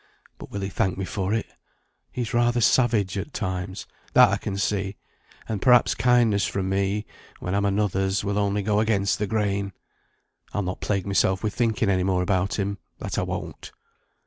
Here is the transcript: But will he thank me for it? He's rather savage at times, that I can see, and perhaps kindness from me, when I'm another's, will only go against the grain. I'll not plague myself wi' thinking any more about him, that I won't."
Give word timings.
But 0.39 0.49
will 0.49 0.61
he 0.61 0.69
thank 0.69 0.97
me 0.97 1.05
for 1.05 1.31
it? 1.31 1.45
He's 2.11 2.33
rather 2.33 2.59
savage 2.59 3.19
at 3.19 3.33
times, 3.33 3.85
that 4.13 4.29
I 4.29 4.37
can 4.37 4.57
see, 4.57 4.95
and 5.47 5.61
perhaps 5.61 5.93
kindness 5.93 6.43
from 6.43 6.69
me, 6.69 7.05
when 7.39 7.53
I'm 7.53 7.65
another's, 7.65 8.23
will 8.23 8.39
only 8.39 8.63
go 8.63 8.79
against 8.79 9.19
the 9.19 9.27
grain. 9.27 9.73
I'll 10.55 10.63
not 10.63 10.81
plague 10.81 11.05
myself 11.05 11.43
wi' 11.43 11.51
thinking 11.51 11.87
any 11.91 12.01
more 12.01 12.23
about 12.23 12.57
him, 12.57 12.79
that 12.97 13.19
I 13.19 13.21
won't." 13.21 13.71